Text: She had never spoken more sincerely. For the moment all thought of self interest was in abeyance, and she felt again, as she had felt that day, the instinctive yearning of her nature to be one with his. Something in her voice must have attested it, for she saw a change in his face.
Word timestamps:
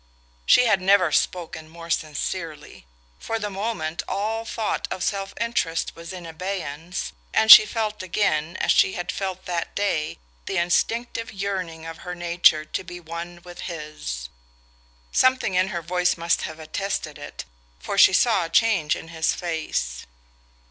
She 0.47 0.65
had 0.65 0.81
never 0.81 1.11
spoken 1.11 1.69
more 1.69 1.91
sincerely. 1.91 2.87
For 3.19 3.37
the 3.37 3.51
moment 3.51 4.01
all 4.07 4.45
thought 4.45 4.87
of 4.89 5.03
self 5.03 5.35
interest 5.39 5.95
was 5.95 6.11
in 6.11 6.25
abeyance, 6.25 7.13
and 7.35 7.51
she 7.51 7.67
felt 7.67 8.01
again, 8.01 8.57
as 8.57 8.71
she 8.71 8.93
had 8.93 9.11
felt 9.11 9.45
that 9.45 9.75
day, 9.75 10.17
the 10.47 10.57
instinctive 10.57 11.31
yearning 11.31 11.85
of 11.85 11.99
her 11.99 12.15
nature 12.15 12.65
to 12.65 12.83
be 12.83 12.99
one 12.99 13.43
with 13.43 13.59
his. 13.71 14.29
Something 15.11 15.53
in 15.53 15.67
her 15.67 15.83
voice 15.83 16.17
must 16.17 16.41
have 16.49 16.57
attested 16.57 17.19
it, 17.19 17.45
for 17.77 17.95
she 17.95 18.11
saw 18.11 18.45
a 18.45 18.49
change 18.49 18.95
in 18.95 19.09
his 19.09 19.33
face. 19.35 20.07